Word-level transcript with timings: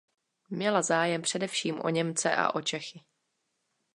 Měla 0.49 0.81
zájem 0.81 1.21
především 1.21 1.79
o 1.79 1.89
Němce 1.89 2.35
a 2.35 2.55
o 2.55 2.61
Čechy. 2.61 3.03